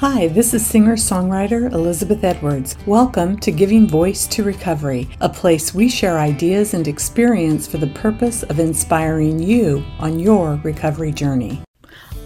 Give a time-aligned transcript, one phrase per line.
[0.00, 2.74] Hi, this is singer songwriter Elizabeth Edwards.
[2.86, 7.88] Welcome to Giving Voice to Recovery, a place we share ideas and experience for the
[7.88, 11.60] purpose of inspiring you on your recovery journey.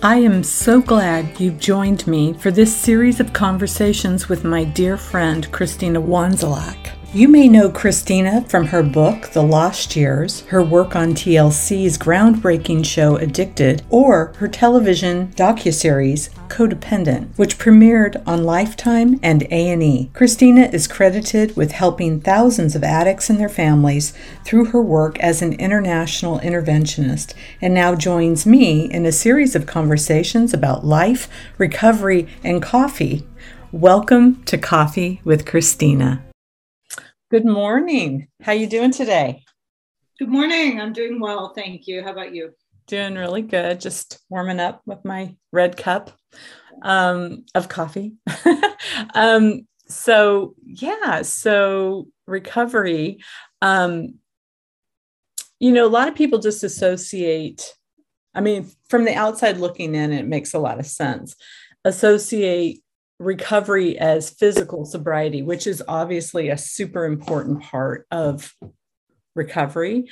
[0.04, 4.96] I am so glad you've joined me for this series of conversations with my dear
[4.96, 6.93] friend Kristina Wandzilak.
[7.14, 12.84] You may know Kristina from her book, The Lost Years, her work on TLC's groundbreaking
[12.84, 20.10] show Addicted, or her television docuseries Codependent, which premiered on Lifetime and A&E.
[20.12, 24.12] Kristina is credited with helping thousands of addicts and their families
[24.44, 29.66] through her work as an international interventionist and now joins me in a series of
[29.66, 31.28] conversations about life,
[31.58, 33.24] recovery, and coffee.
[33.70, 36.20] Welcome to Coffee with Kristina.
[37.34, 38.28] Good morning.
[38.42, 39.42] How you doing today?
[40.20, 40.80] Good morning.
[40.80, 42.00] I'm doing well, thank you.
[42.00, 42.52] How about you?
[42.86, 43.80] Doing really good.
[43.80, 46.12] Just warming up with my red cup
[46.82, 48.12] um, of coffee.
[49.16, 53.18] um, so yeah, so recovery.
[53.60, 54.20] Um,
[55.58, 57.74] you know, a lot of people just associate.
[58.32, 61.34] I mean, from the outside looking in, it makes a lot of sense.
[61.84, 62.80] Associate
[63.24, 68.54] recovery as physical sobriety, which is obviously a super important part of
[69.34, 70.08] recovery.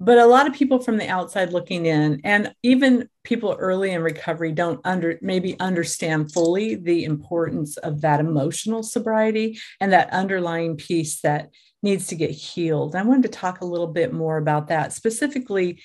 [0.00, 4.02] But a lot of people from the outside looking in, and even people early in
[4.02, 10.76] recovery, don't under maybe understand fully the importance of that emotional sobriety and that underlying
[10.76, 11.50] piece that
[11.84, 12.96] needs to get healed.
[12.96, 15.80] I wanted to talk a little bit more about that specifically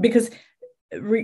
[0.00, 0.30] because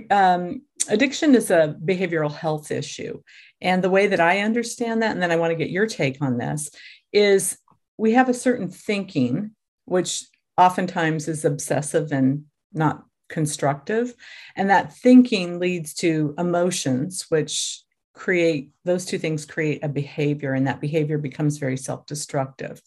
[0.09, 3.21] um, addiction is a behavioral health issue.
[3.61, 6.21] And the way that I understand that, and then I want to get your take
[6.21, 6.69] on this,
[7.11, 7.57] is
[7.97, 9.51] we have a certain thinking,
[9.85, 10.25] which
[10.57, 14.13] oftentimes is obsessive and not constructive.
[14.55, 17.81] And that thinking leads to emotions, which
[18.13, 22.81] create those two things create a behavior, and that behavior becomes very self destructive.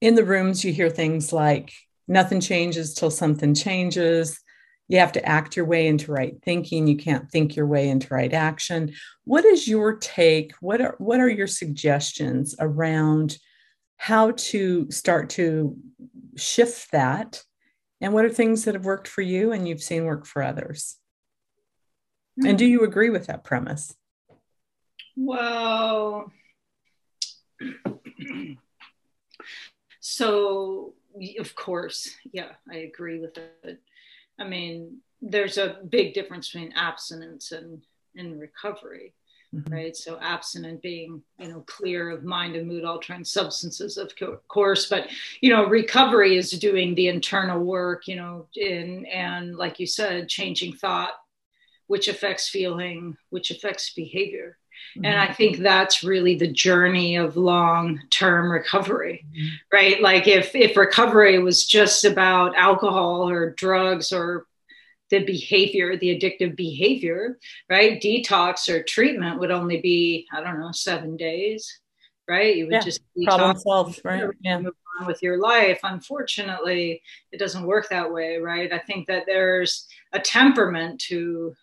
[0.00, 1.72] In the rooms, you hear things like,
[2.08, 4.41] nothing changes till something changes
[4.92, 6.86] you have to act your way into right thinking.
[6.86, 8.92] You can't think your way into right action.
[9.24, 10.52] What is your take?
[10.60, 13.38] What are what are your suggestions around
[13.96, 15.78] how to start to
[16.36, 17.42] shift that?
[18.02, 20.98] And what are things that have worked for you and you've seen work for others?
[22.38, 22.50] Mm-hmm.
[22.50, 23.94] and do you agree with that premise?
[25.16, 26.30] Well
[30.00, 30.92] so
[31.38, 32.10] of course.
[32.30, 33.80] Yeah i agree with it
[34.42, 37.80] I mean, there's a big difference between abstinence and,
[38.16, 39.14] and recovery,
[39.54, 39.72] mm-hmm.
[39.72, 39.96] right?
[39.96, 44.12] So abstinent being, you know, clear of mind and mood altering substances, of
[44.48, 45.08] course, but
[45.40, 50.28] you know, recovery is doing the internal work, you know, in and like you said,
[50.28, 51.12] changing thought,
[51.86, 54.58] which affects feeling, which affects behavior.
[54.96, 55.04] Mm-hmm.
[55.06, 59.48] And I think that's really the journey of long term recovery, mm-hmm.
[59.72, 60.02] right?
[60.02, 64.46] Like if, if recovery was just about alcohol or drugs or
[65.10, 67.38] the behavior, the addictive behavior,
[67.68, 68.00] right?
[68.00, 71.80] Detox or treatment would only be, I don't know, seven days,
[72.28, 72.56] right?
[72.56, 72.80] You would yeah.
[72.80, 74.24] just problem solved, right?
[74.40, 74.58] Yeah.
[74.58, 75.80] Move on with your life.
[75.84, 78.72] Unfortunately, it doesn't work that way, right?
[78.72, 81.54] I think that there's a temperament to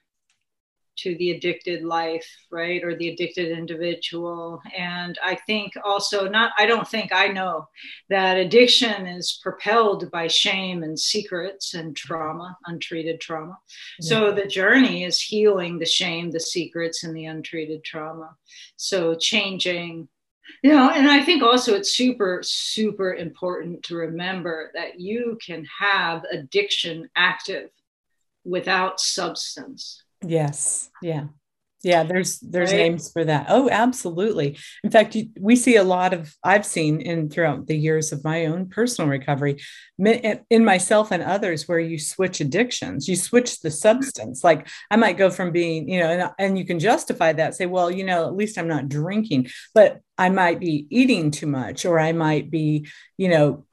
[1.03, 2.83] to the addicted life, right?
[2.83, 4.61] Or the addicted individual.
[4.77, 7.67] And I think also, not, I don't think I know
[8.09, 12.07] that addiction is propelled by shame and secrets and mm-hmm.
[12.07, 13.57] trauma, untreated trauma.
[14.01, 18.35] So the journey is healing the shame, the secrets, and the untreated trauma.
[18.75, 20.07] So changing
[20.63, 25.65] you know and i think also it's super super important to remember that you can
[25.79, 27.69] have addiction active
[28.43, 30.91] without substance Yes.
[31.01, 31.27] Yeah.
[31.81, 32.77] Yeah, there's there's right.
[32.77, 33.45] names for that.
[33.47, 34.57] Oh, absolutely.
[34.83, 38.23] In fact, you, we see a lot of I've seen in throughout the years of
[38.25, 39.61] my own personal recovery,
[40.05, 44.43] eh, in myself and others, where you switch addictions, you switch the substance.
[44.43, 47.65] Like I might go from being, you know, and, and you can justify that, say,
[47.65, 51.85] well, you know, at least I'm not drinking, but I might be eating too much,
[51.85, 52.87] or I might be,
[53.17, 53.63] you know,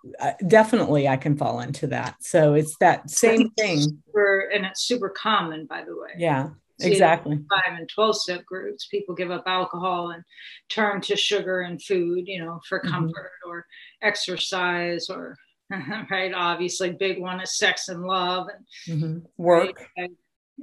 [0.47, 2.15] definitely I can fall into that.
[2.21, 3.81] So it's that same thing.
[3.81, 6.11] Super, and it's super common, by the way.
[6.19, 6.51] Yeah
[6.81, 10.23] exactly five and 12 step groups people give up alcohol and
[10.69, 12.91] turn to sugar and food you know for mm-hmm.
[12.91, 13.51] comfort mm-hmm.
[13.51, 13.67] or
[14.03, 15.37] exercise or
[16.11, 18.49] right obviously big one is sex and love
[18.87, 19.19] and mm-hmm.
[19.37, 20.11] work right?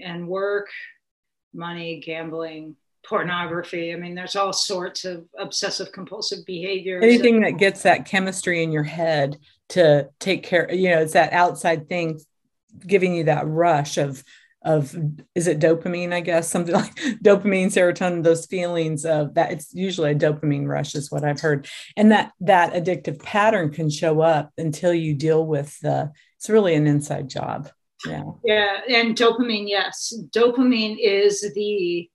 [0.02, 0.70] and work
[1.54, 2.76] money gambling
[3.06, 8.64] pornography i mean there's all sorts of obsessive compulsive behavior anything that gets that chemistry
[8.64, 9.38] in your head
[9.68, 12.20] to take care you know it's that outside thing
[12.86, 14.24] giving you that rush of
[14.64, 14.96] of
[15.36, 16.50] is it dopamine i guess?
[16.50, 21.24] Something like dopamine serotonin those feelings of that it's usually a dopamine rush is what
[21.24, 21.68] i've heard.
[21.98, 26.76] And that that addictive pattern can show up until you deal with the it's really
[26.76, 27.70] an inside job.
[28.06, 28.24] Yeah.
[28.44, 30.14] Yeah and dopamine yes.
[30.36, 32.10] Dopamine is the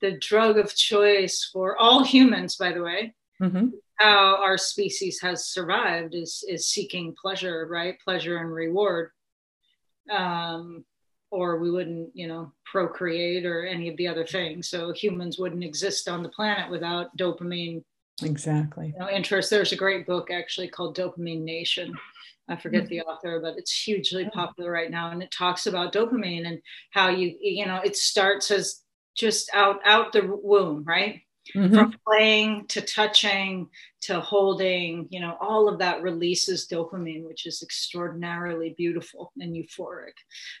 [0.00, 3.14] the drug of choice for all humans by the way.
[3.42, 3.66] Mm-hmm.
[3.96, 7.96] how our species has survived is is seeking pleasure right?
[8.04, 9.10] Pleasure and reward.
[10.10, 10.84] Um
[11.34, 14.68] or we wouldn't, you know, procreate or any of the other things.
[14.68, 17.82] So humans wouldn't exist on the planet without dopamine.
[18.22, 18.92] Exactly.
[18.94, 19.50] You know, interest.
[19.50, 21.92] There's a great book actually called Dopamine Nation.
[22.48, 22.90] I forget mm-hmm.
[22.90, 26.60] the author, but it's hugely popular right now, and it talks about dopamine and
[26.90, 28.82] how you, you know, it starts as
[29.16, 31.22] just out out the womb, right?
[31.56, 31.74] Mm-hmm.
[31.74, 33.68] From playing to touching
[34.04, 40.12] to holding, you know, all of that releases dopamine, which is extraordinarily beautiful and euphoric.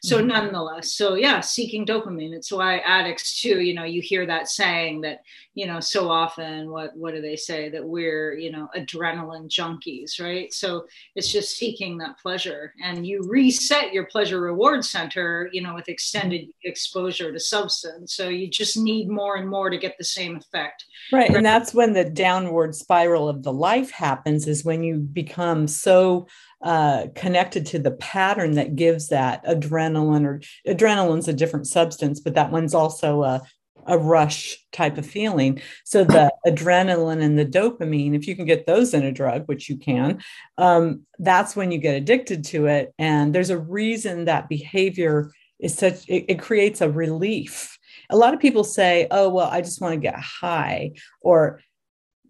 [0.02, 0.28] So, mm-hmm.
[0.28, 2.32] nonetheless, so yeah, seeking dopamine.
[2.34, 5.22] It's why addicts too, you know, you hear that saying that,
[5.54, 10.20] you know, so often what what do they say that we're, you know, adrenaline junkies,
[10.20, 10.52] right?
[10.52, 15.74] So it's just seeking that pleasure, and you reset your pleasure reward center, you know,
[15.74, 18.14] with extended exposure to substance.
[18.14, 20.84] So you just need more and more to get the same effect.
[21.12, 25.66] Right, and that's when the downward spiral of the life happens is when you become
[25.66, 26.26] so
[26.62, 32.34] uh, connected to the pattern that gives that adrenaline or adrenaline's a different substance but
[32.34, 33.42] that one's also a,
[33.86, 35.60] a rush type of feeling.
[35.84, 39.68] So the adrenaline and the dopamine if you can get those in a drug which
[39.68, 40.22] you can
[40.58, 42.94] um, that's when you get addicted to it.
[42.98, 47.78] And there's a reason that behavior is such it, it creates a relief.
[48.10, 51.60] A lot of people say oh well i just want to get high or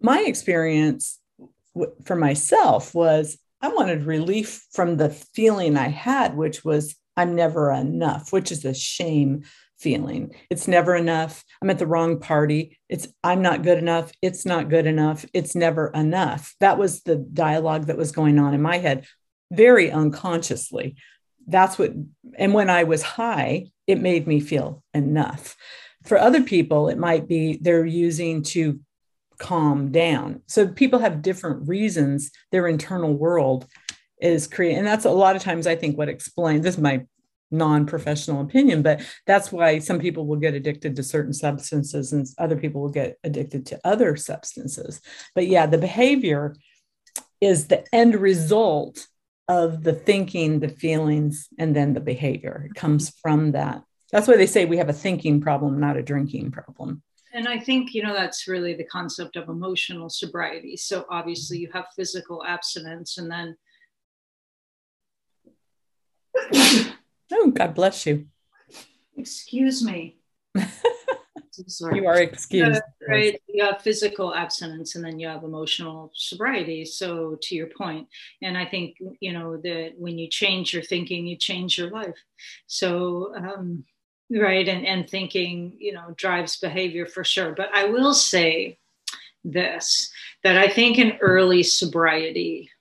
[0.01, 1.19] my experience
[2.05, 7.71] for myself was I wanted relief from the feeling I had, which was I'm never
[7.71, 9.43] enough, which is a shame
[9.77, 10.33] feeling.
[10.49, 11.43] It's never enough.
[11.61, 12.77] I'm at the wrong party.
[12.89, 14.11] It's I'm not good enough.
[14.21, 15.25] It's not good enough.
[15.33, 16.55] It's never enough.
[16.59, 19.05] That was the dialogue that was going on in my head
[19.51, 20.95] very unconsciously.
[21.47, 21.93] That's what
[22.37, 25.55] and when I was high, it made me feel enough.
[26.03, 28.79] For other people, it might be they're using to
[29.37, 30.41] calm down.
[30.47, 33.67] So people have different reasons their internal world
[34.19, 34.79] is created.
[34.79, 37.05] And that's a lot of times I think what explains this is my
[37.51, 42.55] non-professional opinion, but that's why some people will get addicted to certain substances and other
[42.55, 45.01] people will get addicted to other substances.
[45.33, 46.55] But yeah, the behavior
[47.39, 49.07] is the end result
[49.47, 52.67] of the thinking, the feelings, and then the behavior.
[52.69, 53.83] It comes from that.
[54.11, 57.03] That's why they say we have a thinking problem, not a drinking problem
[57.35, 60.77] and I think, you know, that's really the concept of emotional sobriety.
[60.77, 63.57] So obviously you have physical abstinence and then.
[67.33, 68.27] oh, God bless you.
[69.17, 70.17] Excuse me.
[70.55, 72.77] you are excused.
[72.77, 73.41] Uh, right.
[73.49, 76.85] You have physical abstinence and then you have emotional sobriety.
[76.85, 78.07] So, to your point,
[78.41, 82.15] and I think, you know, that when you change your thinking, you change your life.
[82.67, 83.83] So, um,
[84.29, 87.53] right and and thinking you know drives behavior for sure.
[87.53, 88.77] But i will say
[89.43, 90.11] this
[90.43, 92.71] that i think in early sobriety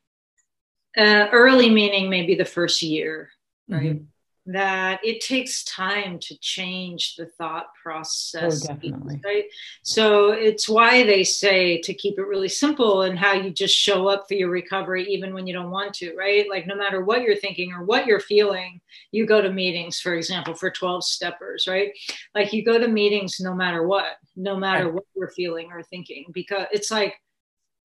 [0.96, 3.30] uh, early meaning maybe the first year
[3.68, 3.96] right?
[3.96, 4.04] Mm-hmm
[4.46, 8.64] that it takes time to change the thought oh, process.
[8.64, 9.20] Oh, definitely.
[9.24, 9.44] Right.
[9.82, 14.06] So it's why they say to keep it really simple and how you just show
[14.08, 16.46] up for your recovery even when you don't want to, right?
[16.48, 18.80] Like no matter what you're thinking or what you're feeling,
[19.12, 21.92] you go to meetings, for example, for 12 steppers, right?
[22.34, 26.26] Like you go to meetings no matter what, no matter what you're feeling or thinking,
[26.32, 27.14] because it's like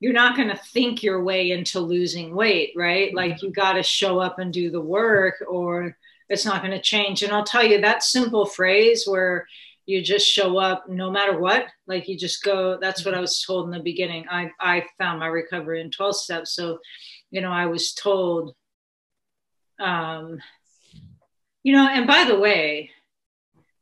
[0.01, 3.13] you're not going to think your way into losing weight, right?
[3.13, 3.47] Like mm-hmm.
[3.47, 5.95] you got to show up and do the work or
[6.29, 7.23] it's not going to change.
[7.23, 9.47] And I'll tell you that simple phrase where
[9.85, 13.41] you just show up no matter what, like you just go, that's what I was
[13.41, 14.25] told in the beginning.
[14.29, 16.53] I, I found my recovery in 12 steps.
[16.53, 16.77] So,
[17.31, 18.53] you know, I was told,
[19.79, 20.39] um,
[21.63, 22.91] you know, and by the way,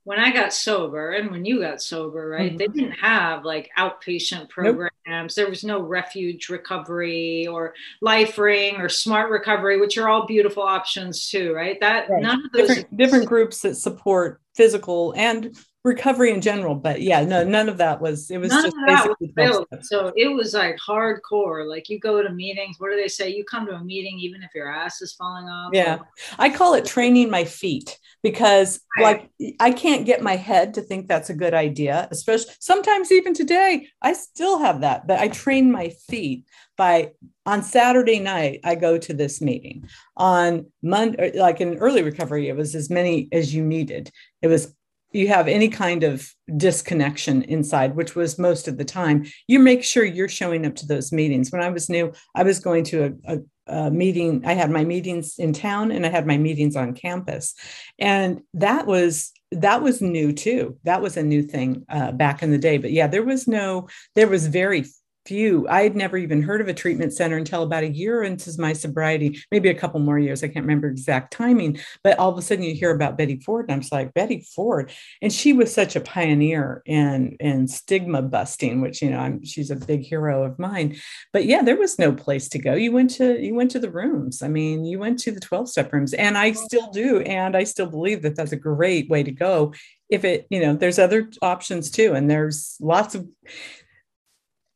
[0.08, 2.58] when I got sober and when you got sober, right, mm-hmm.
[2.58, 4.94] they didn't have like outpatient programs.
[5.06, 5.32] Nope.
[5.36, 10.64] There was no refuge recovery or life ring or smart recovery, which are all beautiful
[10.64, 11.78] options too, right?
[11.82, 12.22] That right.
[12.24, 16.76] none of those different, different groups that support physical and recovery in general.
[16.76, 18.30] But yeah, no, none of that was.
[18.30, 19.34] It was None just of that basically
[19.72, 19.90] was.
[19.90, 21.68] So it was like hardcore.
[21.68, 22.76] Like you go to meetings.
[22.80, 23.30] What do they say?
[23.30, 25.72] You come to a meeting even if your ass is falling off.
[25.74, 26.00] Yeah,
[26.38, 29.30] I call it training my feet because like
[29.60, 32.08] I can't get my head to think that's a good idea.
[32.12, 36.46] Especially sometimes even today, I still have that, but I train my feet
[36.78, 37.12] by
[37.46, 39.88] on Saturday night, I go to this meeting.
[40.16, 44.12] On Monday, er, like in early recovery, it was as many as you needed.
[44.42, 44.76] It was
[45.12, 49.84] you have any kind of disconnection inside, which was most of the time, you make
[49.84, 51.52] sure you're showing up to those meetings.
[51.52, 54.44] When I was new, I was going to a, a, a, meeting.
[54.46, 57.54] I had my meetings in town and I had my meetings on campus,
[58.00, 60.78] and that was that was new too.
[60.84, 62.78] That was a new thing uh, back in the day.
[62.78, 64.86] But yeah, there was no, there was very
[65.28, 65.68] few.
[65.68, 68.74] I had never even heard of a treatment center until about a year into my
[68.74, 70.44] sobriety, maybe a couple more years.
[70.44, 73.66] I can't remember exact timing, but all of a sudden you hear about Betty Ford,
[73.66, 74.92] and I'm just like Betty Ford,
[75.22, 79.70] and she was such a pioneer in in stigma busting, which you know I'm she's
[79.70, 80.98] a big hero of mine.
[81.34, 82.74] But yeah, there was no place to go.
[82.74, 84.42] You went to you went to the rooms.
[84.42, 87.66] I mean, you went to the 12 step rooms, and I still do, and I
[87.66, 89.74] still believe that that's a great way to go
[90.10, 93.28] if it you know there's other options too and there's lots of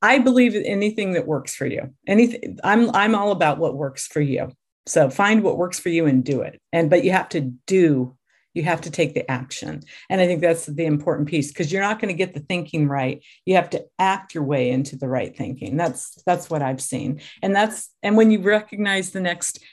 [0.02, 1.94] I believe anything that works for you.
[2.08, 4.52] Anything I'm I'm all about what works for you.
[4.88, 6.60] So find what works for you and do it.
[6.74, 8.18] And but you have to do
[8.54, 9.82] you have to take the action.
[10.10, 12.88] And I think that's the important piece because you're not going to get the thinking
[12.88, 13.24] right.
[13.46, 15.78] You have to act your way into the right thinking.
[15.78, 17.22] That's that's what I've seen.
[17.42, 19.64] And that's and when you recognize the next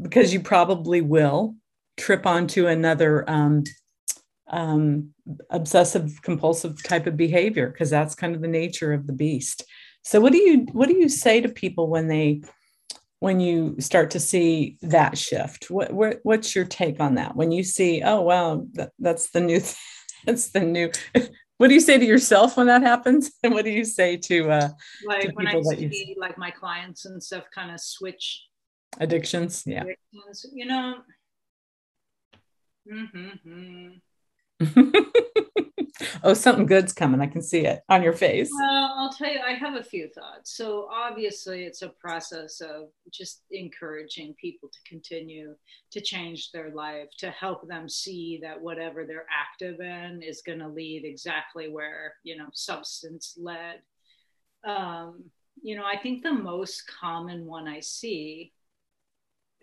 [0.00, 1.54] because you probably will
[1.96, 3.62] trip onto another um,
[4.48, 5.14] um,
[5.50, 9.64] obsessive compulsive type of behavior because that's kind of the nature of the beast.
[10.02, 12.42] So what do you what do you say to people when they
[13.20, 15.70] when you start to see that shift?
[15.70, 17.34] What, what what's your take on that?
[17.36, 19.60] When you see oh wow that, that's the new
[20.26, 20.90] that's the new
[21.56, 23.30] what do you say to yourself when that happens?
[23.42, 24.68] And what do you say to uh
[25.06, 26.16] like to when i see you...
[26.18, 28.44] like my clients and stuff kind of switch
[29.00, 29.62] addictions?
[29.66, 29.84] Yeah.
[29.84, 30.96] addictions, you know?
[32.92, 33.88] Mm-hmm.
[36.24, 37.20] oh, something good's coming.
[37.20, 38.50] I can see it on your face.
[38.52, 40.56] Well, I'll tell you, I have a few thoughts.
[40.56, 45.54] So, obviously, it's a process of just encouraging people to continue
[45.92, 50.60] to change their life, to help them see that whatever they're active in is going
[50.60, 53.80] to lead exactly where, you know, substance led.
[54.64, 55.24] Um,
[55.62, 58.52] you know, I think the most common one I see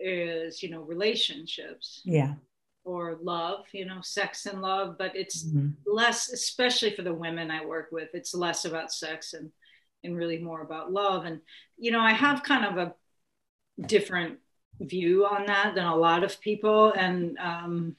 [0.00, 2.02] is, you know, relationships.
[2.04, 2.34] Yeah
[2.84, 5.68] or love, you know, sex and love, but it's mm-hmm.
[5.86, 9.50] less, especially for the women I work with, it's less about sex and
[10.04, 11.24] and really more about love.
[11.24, 11.40] And
[11.78, 12.94] you know, I have kind of a
[13.86, 14.38] different
[14.80, 17.96] view on that than a lot of people, and um,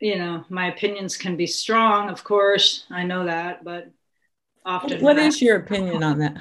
[0.00, 3.88] you know, my opinions can be strong, of course, I know that, but
[4.64, 5.00] often.
[5.02, 6.36] What is your opinion on that?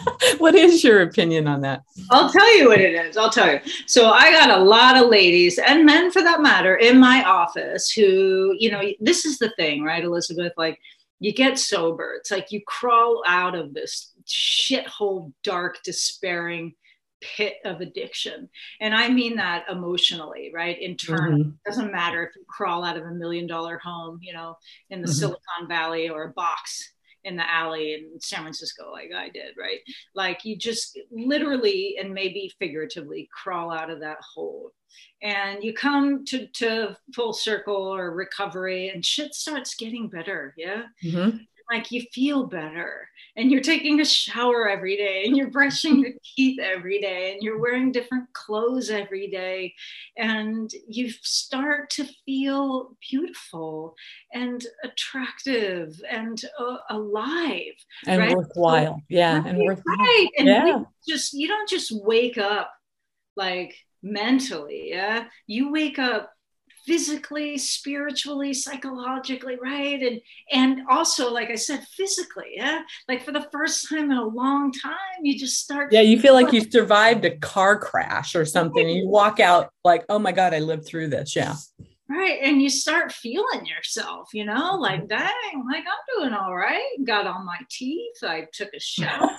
[0.38, 1.82] what is your opinion on that?
[2.10, 3.16] I'll tell you what it is.
[3.16, 3.60] I'll tell you.
[3.86, 7.90] So I got a lot of ladies and men for that matter in my office
[7.90, 10.52] who, you know, this is the thing, right, Elizabeth?
[10.56, 10.78] Like
[11.20, 12.14] you get sober.
[12.18, 16.74] It's like you crawl out of this shithole, dark, despairing
[17.20, 18.48] pit of addiction.
[18.80, 20.80] And I mean that emotionally, right?
[20.80, 21.42] Internally.
[21.42, 21.50] Mm-hmm.
[21.66, 24.56] Doesn't matter if you crawl out of a million dollar home, you know,
[24.88, 25.14] in the mm-hmm.
[25.14, 26.92] Silicon Valley or a box
[27.24, 29.80] in the alley in San Francisco, like I did, right?
[30.14, 34.72] Like you just literally and maybe figuratively crawl out of that hole.
[35.22, 40.52] And you come to, to full circle or recovery, and shit starts getting better.
[40.56, 40.82] Yeah.
[41.04, 41.36] Mm-hmm
[41.70, 43.08] like you feel better
[43.40, 47.42] and you're taking a shower every day and you're brushing your teeth every day and
[47.42, 49.74] you're wearing different clothes every day
[50.18, 53.94] and you start to feel beautiful
[54.34, 57.72] and attractive and uh, alive
[58.06, 58.36] and right?
[58.36, 60.82] worthwhile so, yeah and worthwhile right and yeah.
[61.08, 62.70] just you don't just wake up
[63.36, 66.30] like mentally yeah you wake up
[66.86, 70.02] physically spiritually psychologically right?
[70.02, 70.20] And
[70.52, 72.82] and also like i said physically yeah?
[73.08, 76.34] Like for the first time in a long time you just start yeah you feel
[76.34, 80.32] like you survived a car crash or something and you walk out like oh my
[80.32, 81.54] god i lived through this yeah.
[82.08, 84.72] Right and you start feeling yourself you know?
[84.72, 84.82] Mm-hmm.
[84.82, 86.96] Like dang like i'm doing all right.
[87.04, 89.30] Got all my teeth i took a shower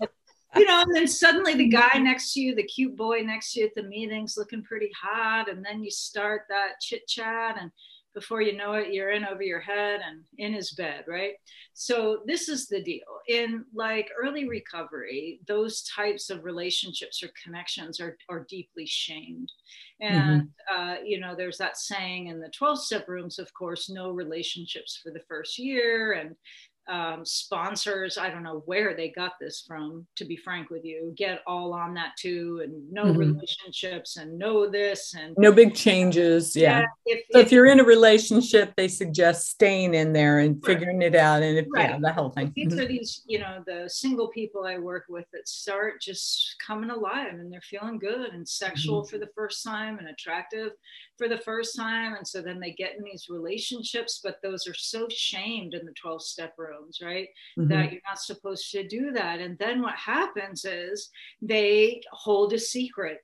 [0.56, 3.60] you know, and then suddenly the guy next to you, the cute boy next to
[3.60, 5.50] you at the meeting's looking pretty hot.
[5.50, 7.70] And then you start that chit chat and
[8.18, 11.34] before you know it you're in over your head and in his bed right
[11.74, 18.00] so this is the deal in like early recovery those types of relationships or connections
[18.00, 19.50] are, are deeply shamed
[20.00, 20.80] and mm-hmm.
[20.80, 24.98] uh, you know there's that saying in the 12 step rooms of course no relationships
[25.00, 26.34] for the first year and
[26.88, 31.12] um, sponsors i don't know where they got this from to be frank with you
[31.16, 33.18] get all on that too and no mm-hmm.
[33.18, 37.66] relationships and know this and no big changes yeah, yeah if, so if, if, you're
[37.66, 40.74] in a relationship they suggest staying in there and right.
[40.74, 41.90] figuring it out and if right.
[41.90, 42.80] yeah the whole thing these mm-hmm.
[42.80, 47.34] are these you know the single people i work with that start just coming alive
[47.34, 49.10] and they're feeling good and sexual mm-hmm.
[49.10, 50.72] for the first time and attractive
[51.18, 54.74] for the first time and so then they get in these relationships but those are
[54.74, 57.68] so shamed in the 12 step rooms right mm-hmm.
[57.68, 61.10] that you're not supposed to do that and then what happens is
[61.42, 63.18] they hold a secret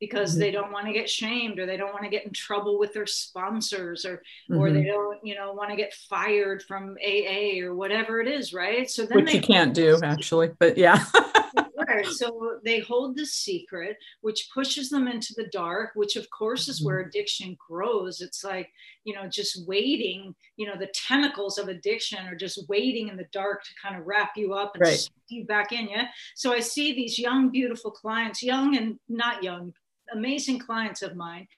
[0.00, 0.40] because mm-hmm.
[0.40, 2.92] they don't want to get shamed or they don't want to get in trouble with
[2.92, 4.58] their sponsors or mm-hmm.
[4.58, 8.52] or they don't you know want to get fired from AA or whatever it is
[8.52, 11.04] right so then which you can't do actually but yeah
[12.12, 16.82] So they hold the secret, which pushes them into the dark, which of course is
[16.82, 17.08] where mm-hmm.
[17.08, 18.20] addiction grows.
[18.20, 18.70] It's like,
[19.04, 23.28] you know, just waiting, you know, the tentacles of addiction are just waiting in the
[23.32, 25.10] dark to kind of wrap you up and right.
[25.28, 25.88] you back in.
[25.88, 26.08] Yeah.
[26.34, 29.72] So I see these young, beautiful clients, young and not young,
[30.12, 31.48] amazing clients of mine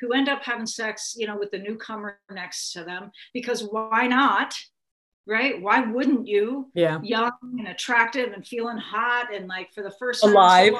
[0.00, 4.06] who end up having sex, you know, with the newcomer next to them because why
[4.06, 4.54] not?
[5.26, 5.60] Right?
[5.60, 6.70] Why wouldn't you?
[6.74, 7.00] Yeah.
[7.02, 10.32] Young and attractive and feeling hot and like for the first time.
[10.32, 10.74] Alive.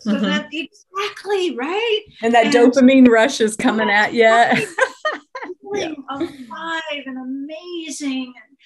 [0.00, 0.24] So, mm-hmm.
[0.24, 2.00] that exactly right.
[2.22, 4.22] And that and, dopamine rush is coming at you.
[5.74, 5.92] yeah.
[6.10, 8.56] alive and amazing and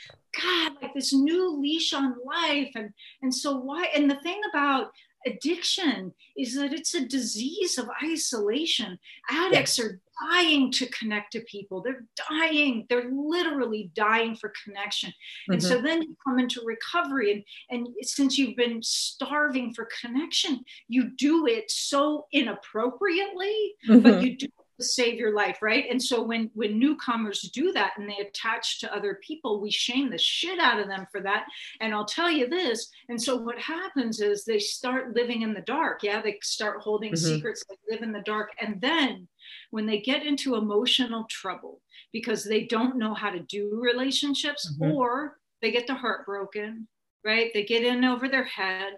[0.40, 2.72] God, like this new leash on life.
[2.74, 2.90] And
[3.22, 4.92] and so why and the thing about
[5.26, 8.98] addiction is that it's a disease of isolation.
[9.30, 11.82] Addicts are dying to connect to people.
[11.82, 12.86] They're dying.
[12.88, 15.10] They're literally dying for connection.
[15.10, 15.52] Mm-hmm.
[15.52, 15.86] And so mm-hmm.
[15.86, 17.32] then you come into recovery,
[17.70, 24.00] and, and since you've been starving for connection, you do it so inappropriately, mm-hmm.
[24.00, 24.46] but you do
[24.82, 28.94] save your life right and so when when newcomers do that and they attach to
[28.94, 31.46] other people we shame the shit out of them for that
[31.80, 35.62] and i'll tell you this and so what happens is they start living in the
[35.62, 37.34] dark yeah they start holding mm-hmm.
[37.34, 39.26] secrets they live in the dark and then
[39.70, 41.80] when they get into emotional trouble
[42.12, 44.92] because they don't know how to do relationships mm-hmm.
[44.92, 46.86] or they get the heart broken
[47.24, 48.92] right they get in over their head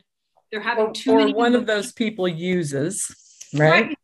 [0.51, 1.61] they're having or, too or many one emotions.
[1.61, 3.15] of those people uses
[3.55, 3.71] right?
[3.71, 3.98] right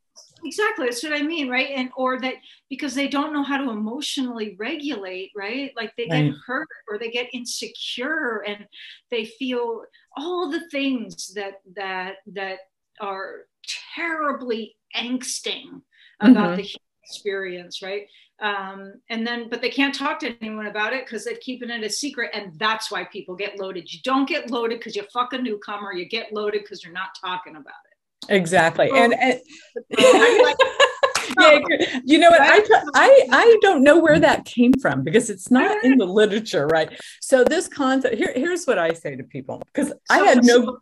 [0.44, 2.34] exactly that's what i mean right and or that
[2.68, 6.34] because they don't know how to emotionally regulate right like they get right.
[6.46, 8.66] hurt or they get insecure and
[9.10, 9.84] they feel
[10.16, 12.58] all the things that that that
[13.00, 13.47] are
[13.97, 15.80] terribly angsting
[16.21, 16.62] about mm-hmm.
[16.62, 18.06] the experience right
[18.40, 21.84] um, and then but they can't talk to anyone about it because they're keeping it
[21.84, 25.32] a secret and that's why people get loaded you don't get loaded because you fuck
[25.32, 27.83] a newcomer you get loaded because you're not talking about it
[28.28, 28.89] Exactly.
[28.91, 28.97] Oh.
[28.97, 29.41] And, and
[31.41, 31.58] yeah,
[32.04, 32.41] you know what?
[32.41, 32.63] I,
[32.95, 36.91] I, I don't know where that came from because it's not in the literature, right?
[37.21, 40.65] So this concept here, here's what I say to people because so, I had no.
[40.65, 40.78] So,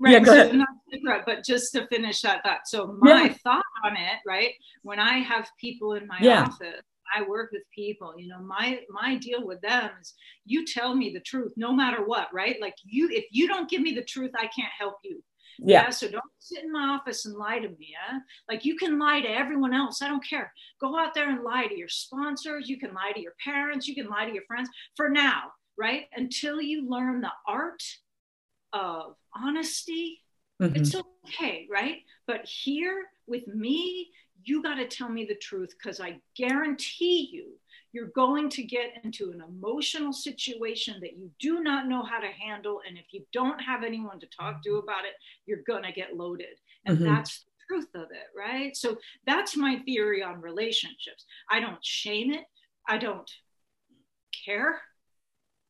[0.00, 0.52] right, yeah, go ahead.
[0.52, 2.66] So but just to finish that thought.
[2.66, 3.34] So my yeah.
[3.44, 4.52] thought on it, right?
[4.82, 6.42] When I have people in my yeah.
[6.42, 6.82] office,
[7.14, 11.12] I work with people, you know, my my deal with them is you tell me
[11.12, 12.56] the truth no matter what, right?
[12.60, 15.22] Like you if you don't give me the truth, I can't help you.
[15.58, 15.84] Yeah.
[15.84, 15.90] yeah.
[15.90, 17.92] So don't sit in my office and lie to me.
[17.92, 18.18] Yeah.
[18.48, 20.02] Like you can lie to everyone else.
[20.02, 20.52] I don't care.
[20.80, 22.68] Go out there and lie to your sponsors.
[22.68, 23.86] You can lie to your parents.
[23.86, 26.04] You can lie to your friends for now, right?
[26.14, 27.82] Until you learn the art
[28.72, 30.20] of honesty.
[30.60, 30.76] Mm-hmm.
[30.76, 31.98] It's okay, right?
[32.26, 34.08] But here with me,
[34.44, 37.52] you got to tell me the truth because I guarantee you
[37.96, 42.26] you're going to get into an emotional situation that you do not know how to
[42.26, 42.82] handle.
[42.86, 45.14] And if you don't have anyone to talk to about it,
[45.46, 46.58] you're going to get loaded.
[46.84, 47.06] And mm-hmm.
[47.06, 48.76] that's the truth of it, right?
[48.76, 51.24] So that's my theory on relationships.
[51.50, 52.44] I don't shame it,
[52.86, 53.30] I don't
[54.44, 54.82] care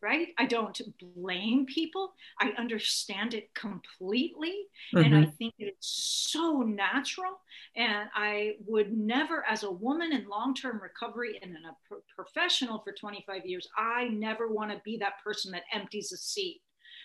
[0.03, 0.29] right?
[0.39, 0.79] I don't
[1.17, 2.13] blame people.
[2.41, 4.55] I understand it completely.
[4.95, 4.99] Mm-hmm.
[4.99, 5.31] And I mm-hmm.
[5.37, 7.41] think it's so natural.
[7.77, 12.81] And I would never, as a woman in long term recovery and a pro- professional
[12.83, 16.63] for 25 years, I never want to be that person that empties a seat.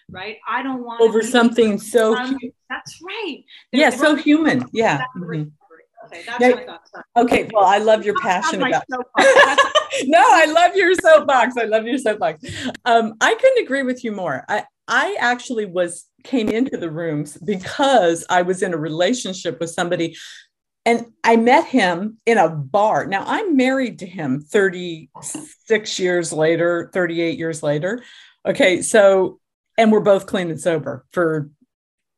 [0.09, 0.37] Right.
[0.49, 2.15] I don't want over something so.
[2.15, 3.43] That's right.
[3.71, 3.89] They're, yeah.
[3.89, 4.65] So human.
[4.73, 5.03] Yeah.
[5.17, 5.49] Mm-hmm.
[6.05, 6.91] Okay, that's now, my thoughts.
[7.15, 8.83] Okay, well, I love your passion about.
[8.89, 11.57] no, I love your soapbox.
[11.57, 12.43] I love your soapbox.
[12.85, 14.43] Um, I couldn't agree with you more.
[14.49, 19.69] I I actually was came into the rooms because I was in a relationship with
[19.69, 20.15] somebody
[20.85, 23.05] and I met him in a bar.
[23.05, 28.03] Now I'm married to him 36 years later, 38 years later.
[28.45, 29.39] Okay, so
[29.77, 31.49] and we're both clean and sober for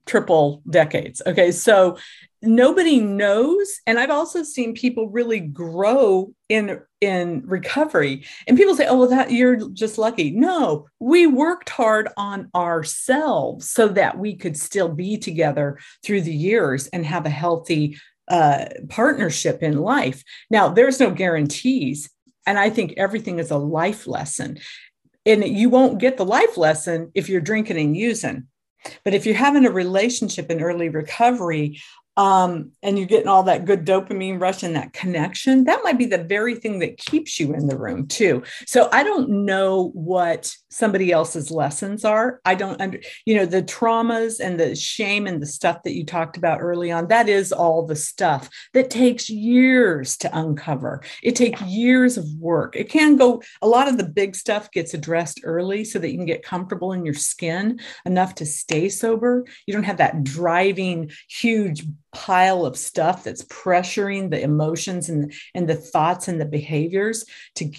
[0.06, 1.22] triple decades.
[1.26, 1.98] Okay, so
[2.46, 8.86] nobody knows and i've also seen people really grow in in recovery and people say
[8.86, 14.36] oh well that you're just lucky no we worked hard on ourselves so that we
[14.36, 17.98] could still be together through the years and have a healthy
[18.30, 20.24] uh, partnership in life.
[20.50, 22.10] Now there's no guarantees
[22.46, 24.60] and i think everything is a life lesson.
[25.26, 28.48] And you won't get the life lesson if you're drinking and using.
[29.06, 31.80] But if you're having a relationship in early recovery,
[32.18, 36.06] um, and you're getting all that good dopamine rush and that connection, that might be
[36.06, 38.44] the very thing that keeps you in the room too.
[38.68, 42.42] So I don't know what somebody else's lessons are.
[42.46, 46.06] I don't under, you know, the traumas and the shame and the stuff that you
[46.06, 51.04] talked about early on, that is all the stuff that takes years to uncover.
[51.22, 52.76] It takes years of work.
[52.76, 56.18] It can go, a lot of the big stuff gets addressed early so that you
[56.18, 59.46] can get comfortable in your skin enough to stay sober.
[59.68, 65.68] You don't have that driving, huge pile of stuff that's pressuring the emotions and, and
[65.68, 67.72] the thoughts and the behaviors to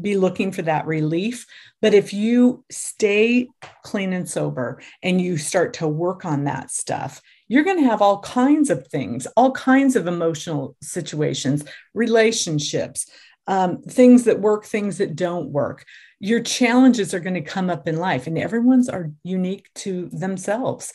[0.00, 1.46] be looking for that relief.
[1.80, 3.48] But if you stay
[3.82, 8.02] clean and sober and you start to work on that stuff, you're going to have
[8.02, 13.10] all kinds of things, all kinds of emotional situations, relationships,
[13.46, 15.84] um, things that work, things that don't work.
[16.20, 20.92] Your challenges are going to come up in life, and everyone's are unique to themselves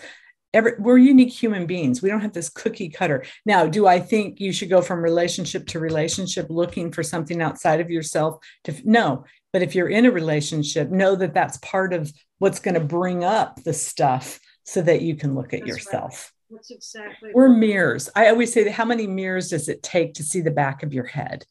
[0.53, 2.01] every, we're unique human beings.
[2.01, 3.25] We don't have this cookie cutter.
[3.45, 7.79] Now, do I think you should go from relationship to relationship looking for something outside
[7.79, 8.37] of yourself?
[8.65, 12.75] To no, but if you're in a relationship, know that that's part of what's going
[12.75, 16.33] to bring up the stuff so that you can look at that's yourself.
[16.49, 16.57] Right.
[16.57, 17.31] That's exactly.
[17.33, 18.09] We're mirrors.
[18.15, 21.05] I always say, how many mirrors does it take to see the back of your
[21.05, 21.45] head?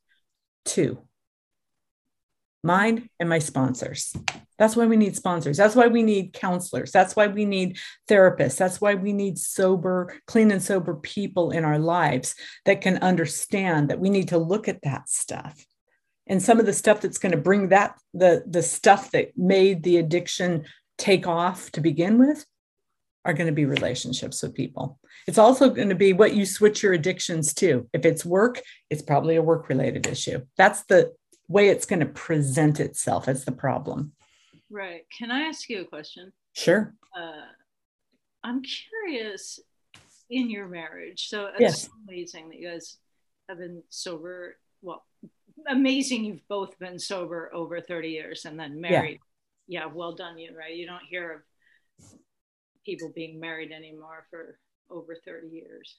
[0.65, 0.99] Two
[2.63, 4.15] mine and my sponsors.
[4.59, 5.57] That's why we need sponsors.
[5.57, 6.91] That's why we need counselors.
[6.91, 8.57] That's why we need therapists.
[8.57, 13.91] That's why we need sober, clean and sober people in our lives that can understand
[13.91, 15.65] that we need to look at that stuff.
[16.27, 19.83] And some of the stuff that's going to bring that the the stuff that made
[19.83, 20.65] the addiction
[20.99, 22.45] take off to begin with
[23.25, 24.99] are going to be relationships with people.
[25.27, 27.89] It's also going to be what you switch your addictions to.
[27.93, 30.45] If it's work, it's probably a work related issue.
[30.57, 31.13] That's the
[31.49, 34.13] way it's going to present itself as the problem.
[34.71, 35.03] Right.
[35.17, 36.33] Can I ask you a question?
[36.53, 36.95] Sure.
[37.17, 37.47] Uh,
[38.45, 39.59] I'm curious
[40.31, 41.29] in your marriage.
[41.29, 41.89] So it's yes.
[42.07, 42.99] amazing that you guys
[43.49, 44.57] have been sober.
[44.83, 45.05] Well,
[45.69, 49.21] amazing you've both been sober over 30 years and then married.
[49.67, 50.75] Yeah, yeah well done you, right?
[50.75, 51.45] You don't hear
[52.03, 52.19] of
[52.85, 54.59] people being married anymore for
[54.91, 55.97] over 30 years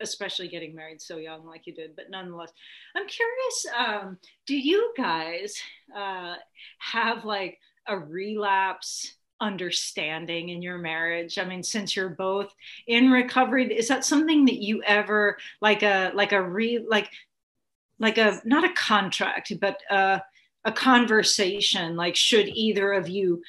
[0.00, 2.52] especially getting married so young like you did but nonetheless
[2.96, 5.54] i'm curious um, do you guys
[5.96, 6.34] uh,
[6.78, 11.38] have like a relapse understanding in your marriage?
[11.38, 12.54] I mean since you're both
[12.86, 17.10] in recovery is that something that you ever like a like a re like
[17.98, 20.18] like a not a contract but uh,
[20.64, 23.42] a conversation like should either of you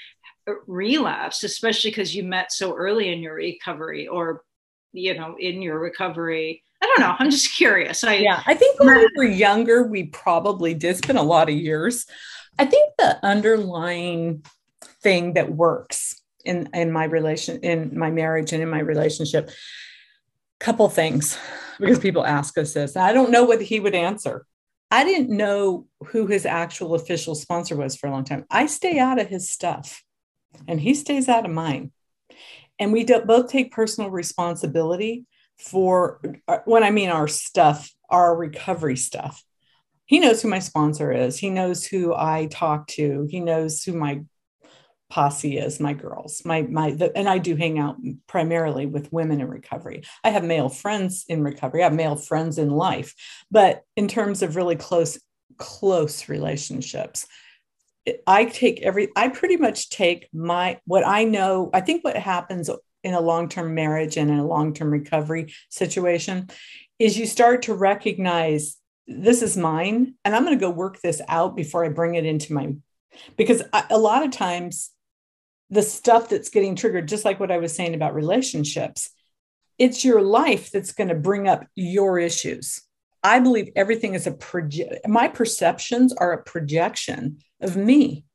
[0.68, 4.44] relapse especially because you met so early in your recovery or
[4.94, 6.64] you know in your recovery.
[6.82, 7.16] I don't know.
[7.20, 8.04] I'm just curious.
[8.04, 8.42] I, yeah.
[8.46, 11.06] I think when we were younger we probably did.
[11.06, 12.06] Been a lot of years.
[12.58, 14.44] I think the underlying
[15.02, 19.50] thing that works in in my relation in my marriage and in my relationship
[20.60, 21.38] couple things
[21.80, 22.98] because people ask us this.
[22.98, 24.46] I don't know what he would answer.
[24.92, 28.46] I didn't know who his actual official sponsor was for a long time.
[28.50, 30.04] I stay out of his stuff
[30.68, 31.92] and he stays out of mine
[32.80, 35.26] and we both take personal responsibility
[35.58, 39.44] for uh, when I mean our stuff, our recovery stuff.
[40.06, 41.38] He knows who my sponsor is.
[41.38, 43.28] He knows who I talk to.
[43.30, 44.22] He knows who my
[45.10, 49.42] posse is, my girls, my my the, and I do hang out primarily with women
[49.42, 50.04] in recovery.
[50.24, 51.82] I have male friends in recovery.
[51.82, 53.14] I have male friends in life,
[53.52, 55.20] but in terms of really close
[55.58, 57.28] close relationships,
[58.26, 61.70] I take every, I pretty much take my, what I know.
[61.74, 62.70] I think what happens
[63.04, 66.50] in a long term marriage and in a long term recovery situation
[66.98, 71.22] is you start to recognize this is mine and I'm going to go work this
[71.28, 72.74] out before I bring it into my,
[73.38, 74.92] because I, a lot of times
[75.70, 79.10] the stuff that's getting triggered, just like what I was saying about relationships,
[79.78, 82.82] it's your life that's going to bring up your issues.
[83.24, 85.08] I believe everything is a project.
[85.08, 88.26] My perceptions are a projection of me.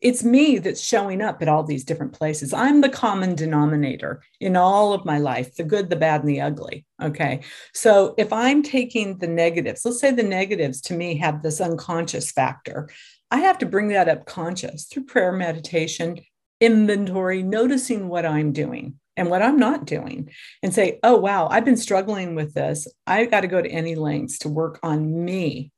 [0.00, 2.54] it's me that's showing up at all these different places.
[2.54, 6.40] I'm the common denominator in all of my life the good, the bad, and the
[6.40, 6.86] ugly.
[7.02, 7.42] Okay.
[7.74, 12.30] So if I'm taking the negatives, let's say the negatives to me have this unconscious
[12.32, 12.88] factor,
[13.30, 16.20] I have to bring that up conscious through prayer, meditation,
[16.60, 20.30] inventory, noticing what I'm doing and what I'm not doing,
[20.62, 22.88] and say, oh, wow, I've been struggling with this.
[23.06, 25.72] I've got to go to any lengths to work on me.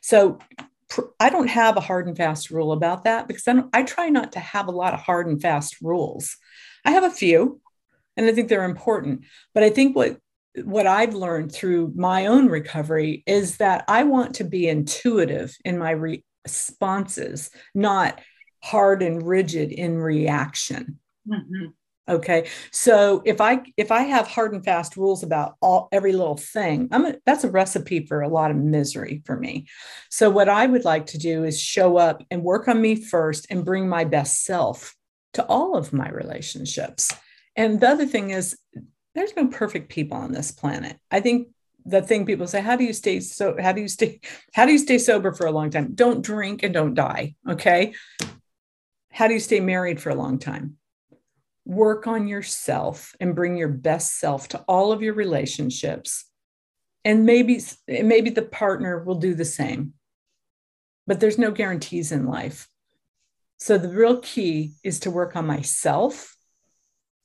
[0.00, 0.38] So
[1.18, 4.32] I don't have a hard and fast rule about that because I, I try not
[4.32, 6.36] to have a lot of hard and fast rules.
[6.84, 7.60] I have a few,
[8.16, 9.24] and I think they're important.
[9.54, 10.18] But I think what
[10.64, 15.78] what I've learned through my own recovery is that I want to be intuitive in
[15.78, 18.20] my responses, not
[18.62, 20.98] hard and rigid in reaction.
[21.28, 21.66] Mm-hmm.
[22.10, 22.48] Okay.
[22.72, 26.88] So if I if I have hard and fast rules about all every little thing,
[26.90, 29.66] I'm a, that's a recipe for a lot of misery for me.
[30.10, 33.46] So what I would like to do is show up and work on me first
[33.48, 34.96] and bring my best self
[35.34, 37.12] to all of my relationships.
[37.54, 38.58] And the other thing is
[39.14, 40.96] there's no perfect people on this planet.
[41.12, 41.48] I think
[41.86, 44.20] the thing people say, how do you stay so how do you stay
[44.52, 45.94] how do you stay sober for a long time?
[45.94, 47.36] Don't drink and don't die.
[47.48, 47.94] Okay.
[49.12, 50.76] How do you stay married for a long time?
[51.70, 56.24] Work on yourself and bring your best self to all of your relationships.
[57.04, 59.94] And maybe maybe the partner will do the same
[61.10, 62.68] but there's no guarantees in life.
[63.58, 66.36] So the real key is to work on myself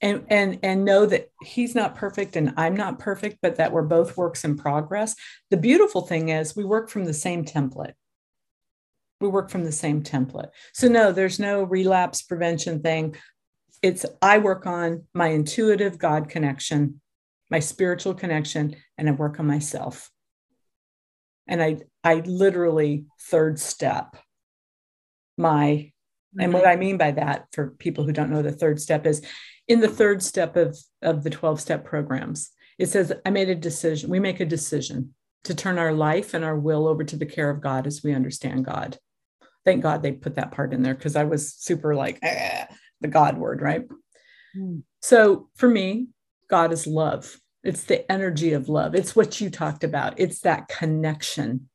[0.01, 3.83] and and and know that he's not perfect and I'm not perfect but that we're
[3.83, 5.15] both works in progress.
[5.51, 7.93] The beautiful thing is we work from the same template.
[9.21, 10.49] We work from the same template.
[10.73, 13.15] So no there's no relapse prevention thing
[13.85, 17.01] it's I work on my intuitive God connection,
[17.51, 20.09] my spiritual connection, and I work on myself.
[21.47, 24.15] And I I literally third step
[25.37, 25.91] my
[26.39, 26.71] and what mm-hmm.
[26.71, 29.21] I mean by that for people who don't know the third step is
[29.67, 33.55] in the third step of, of the 12 step programs, it says, I made a
[33.55, 34.09] decision.
[34.09, 35.13] We make a decision
[35.45, 38.13] to turn our life and our will over to the care of God as we
[38.13, 38.97] understand God.
[39.63, 42.67] Thank God they put that part in there because I was super like, ah
[43.05, 43.87] the God word, right?
[44.57, 44.81] Mm.
[45.01, 46.07] So for me,
[46.49, 47.39] God is love.
[47.63, 48.95] It's the energy of love.
[48.95, 50.19] It's what you talked about.
[50.19, 51.69] It's that connection.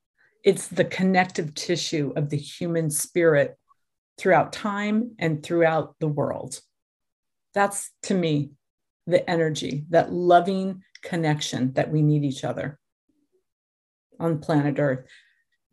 [0.44, 3.56] It's the connective tissue of the human spirit
[4.18, 6.60] throughout time and throughout the world.
[7.54, 8.50] That's to me
[9.06, 12.78] the energy, that loving connection that we need each other
[14.18, 15.06] on planet Earth.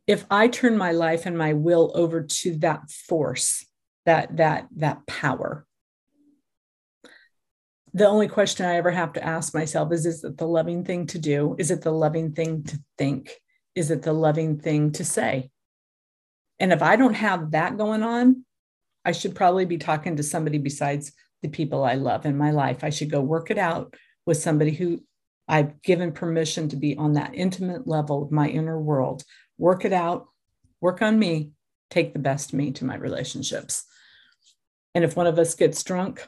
[0.05, 3.66] If I turn my life and my will over to that force,
[4.07, 5.65] that that that power.
[7.93, 11.07] The only question i ever have to ask myself is is it the loving thing
[11.07, 11.55] to do?
[11.59, 13.31] Is it the loving thing to think?
[13.75, 15.51] Is it the loving thing to say?
[16.59, 18.43] And if i don't have that going on
[19.05, 21.11] i should probably be talking to somebody besides
[21.43, 22.83] the people i love in my life.
[22.83, 23.93] I should go work it out
[24.25, 25.03] with somebody who
[25.49, 29.23] i've given permission to be on that intimate level of my inner world.
[29.57, 30.27] Work it out.
[30.79, 31.51] Work on me.
[31.89, 33.83] Take the best me to my relationships
[34.95, 36.27] and if one of us gets drunk,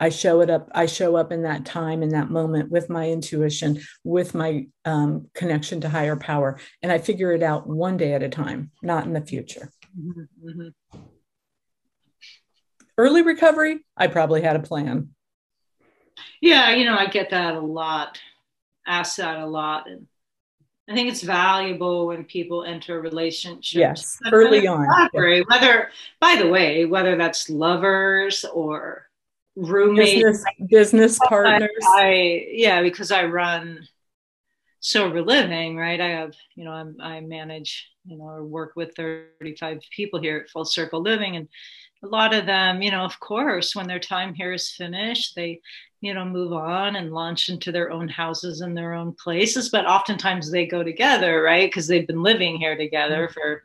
[0.00, 0.70] I show it up.
[0.72, 5.28] I show up in that time, in that moment, with my intuition, with my um,
[5.34, 9.06] connection to higher power, and I figure it out one day at a time, not
[9.06, 9.72] in the future.
[9.98, 10.48] Mm-hmm.
[10.48, 10.98] mm-hmm.
[12.96, 15.10] Early recovery, I probably had a plan.
[16.40, 18.20] Yeah, you know, I get that a lot,
[18.84, 20.08] ask that a lot, and
[20.88, 23.74] I think it's valuable when people enter relationships.
[23.74, 24.86] Yes, early on.
[25.12, 29.06] Whether, by the way, whether that's lovers or
[29.54, 31.70] roommates, business, business partners.
[31.94, 33.86] I, yeah, because I run
[34.80, 36.00] sober living, right?
[36.00, 40.38] I have, you know, I'm, I manage, you know, or work with 35 people here
[40.38, 41.48] at Full Circle Living, and
[42.02, 45.60] a lot of them, you know, of course, when their time here is finished, they
[46.00, 49.86] you know move on and launch into their own houses and their own places but
[49.86, 53.32] oftentimes they go together right because they've been living here together mm-hmm.
[53.32, 53.64] for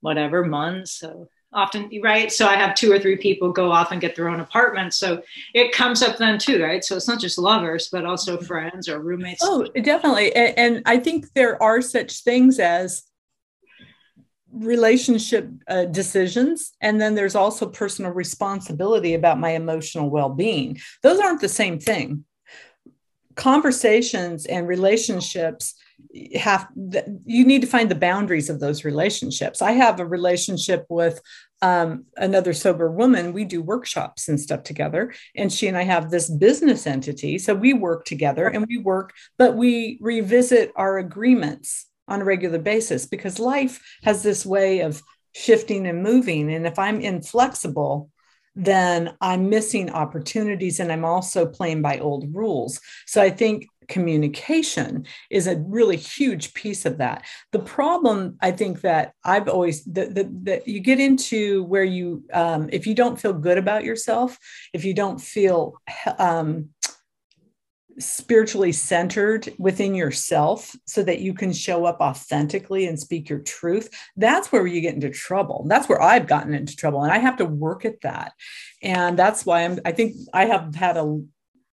[0.00, 4.00] whatever months so often right so i have two or three people go off and
[4.00, 5.22] get their own apartments so
[5.54, 8.46] it comes up then too right so it's not just lovers but also mm-hmm.
[8.46, 13.04] friends or roommates oh definitely and, and i think there are such things as
[14.54, 20.78] relationship uh, decisions and then there's also personal responsibility about my emotional well-being.
[21.02, 22.24] Those aren't the same thing.
[23.34, 25.74] Conversations and relationships
[26.34, 26.68] have
[27.24, 29.60] you need to find the boundaries of those relationships.
[29.60, 31.20] I have a relationship with
[31.62, 33.32] um, another sober woman.
[33.32, 37.38] We do workshops and stuff together and she and i have this business entity.
[37.38, 42.58] So we work together and we work but we revisit our agreements on a regular
[42.58, 45.02] basis because life has this way of
[45.34, 46.52] shifting and moving.
[46.52, 48.10] And if I'm inflexible,
[48.56, 52.80] then I'm missing opportunities and I'm also playing by old rules.
[53.06, 57.24] So I think communication is a really huge piece of that.
[57.52, 60.14] The problem, I think that I've always that
[60.44, 64.38] that you get into where you, um, if you don't feel good about yourself,
[64.72, 65.74] if you don't feel
[66.18, 66.70] um,
[67.98, 73.88] spiritually centered within yourself so that you can show up authentically and speak your truth
[74.16, 75.64] that's where you get into trouble.
[75.68, 78.32] That's where i've gotten into trouble and i have to work at that.
[78.82, 81.20] And that's why i'm i think i have had a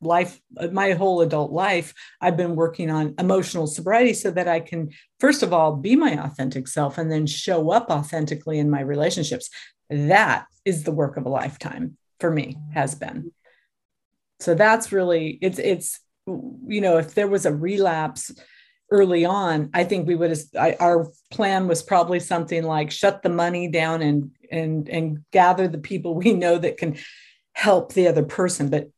[0.03, 4.89] life my whole adult life i've been working on emotional sobriety so that i can
[5.19, 9.49] first of all be my authentic self and then show up authentically in my relationships.
[9.89, 13.31] That is the work of a lifetime for me has been.
[14.39, 18.31] So that's really it's it's you know, if there was a relapse
[18.89, 23.29] early on, I think we would have, our plan was probably something like shut the
[23.29, 26.97] money down and, and, and gather the people we know that can
[27.53, 28.89] help the other person, but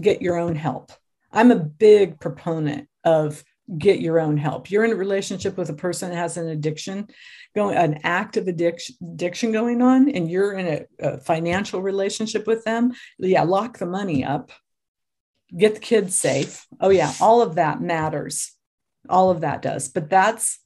[0.00, 0.92] get your own help.
[1.32, 3.42] I'm a big proponent of
[3.78, 4.70] get your own help.
[4.70, 7.08] You're in a relationship with a person that has an addiction
[7.54, 12.64] going, an active addiction, addiction going on, and you're in a, a financial relationship with
[12.64, 12.92] them.
[13.18, 14.50] Yeah, lock the money up
[15.56, 16.66] get the kids safe.
[16.80, 18.52] Oh yeah, all of that matters.
[19.08, 19.88] All of that does.
[19.88, 20.58] But that's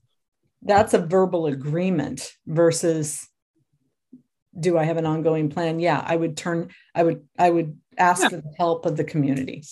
[0.62, 3.28] that's a verbal agreement versus
[4.58, 5.80] do I have an ongoing plan?
[5.80, 8.28] Yeah, I would turn I would I would ask yeah.
[8.30, 9.62] for the help of the community.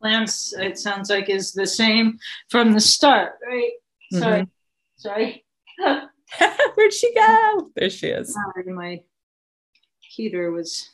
[0.00, 3.72] Plans it sounds like is the same from the start, right?
[4.12, 4.42] Sorry.
[4.42, 4.50] Mm-hmm.
[4.96, 5.44] Sorry.
[6.74, 7.70] Where'd she go?
[7.74, 8.34] There she is.
[8.34, 9.02] Sorry, my
[10.00, 10.90] heater was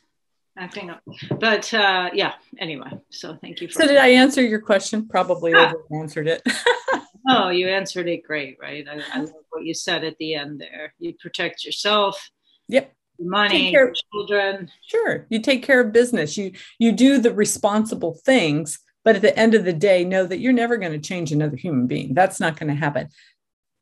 [0.57, 1.01] acting up.
[1.39, 3.67] But uh, yeah, anyway, so thank you.
[3.67, 5.07] For so did I answer your question?
[5.07, 5.53] Probably
[5.91, 6.41] answered it.
[7.29, 8.85] oh, you answered it great, right?
[8.87, 10.93] I, I, love what you said at the end there.
[10.99, 12.29] You protect yourself.
[12.67, 12.93] Yep.
[13.19, 14.69] Money, your children.
[14.87, 15.25] Sure.
[15.29, 16.37] You take care of business.
[16.37, 20.39] You you do the responsible things, but at the end of the day, know that
[20.39, 22.13] you're never going to change another human being.
[22.13, 23.07] That's not going to happen.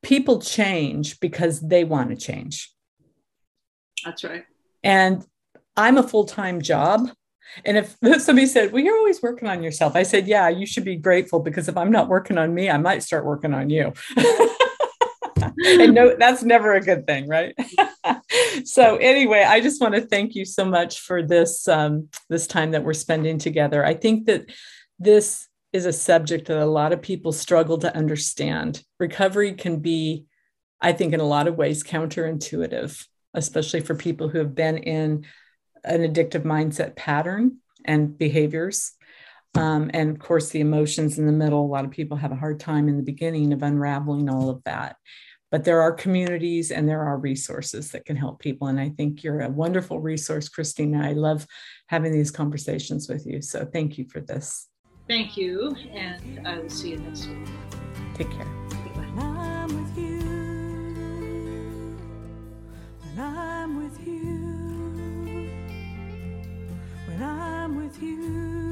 [0.03, 2.71] People change because they want to change.
[4.05, 4.43] That's right.
[4.83, 5.25] And
[5.75, 7.09] I'm a full time job.
[7.65, 10.85] And if somebody said, Well, you're always working on yourself, I said, Yeah, you should
[10.85, 13.93] be grateful because if I'm not working on me, I might start working on you.
[15.65, 17.55] and no, that's never a good thing, right?
[18.65, 22.71] so anyway, I just want to thank you so much for this um, this time
[22.71, 23.85] that we're spending together.
[23.85, 24.45] I think that
[24.99, 28.83] this is a subject that a lot of people struggle to understand.
[28.99, 30.25] Recovery can be,
[30.79, 35.25] I think, in a lot of ways counterintuitive, especially for people who have been in
[35.83, 38.93] an addictive mindset pattern and behaviors.
[39.55, 41.65] Um, and of course, the emotions in the middle.
[41.65, 44.63] A lot of people have a hard time in the beginning of unraveling all of
[44.63, 44.95] that.
[45.51, 48.69] But there are communities and there are resources that can help people.
[48.69, 51.03] And I think you're a wonderful resource, Kristina.
[51.03, 51.45] I love
[51.87, 53.39] having these conversations with you.
[53.39, 54.67] So thank you for this.
[55.07, 55.75] Thank you.
[55.91, 57.47] And I will see you next week.
[58.15, 58.82] Take care.
[67.93, 68.62] with you.